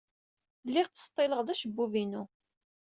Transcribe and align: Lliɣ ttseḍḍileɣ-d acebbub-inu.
Lliɣ 0.67 0.87
ttseḍḍileɣ-d 0.87 1.47
acebbub-inu. 1.53 2.23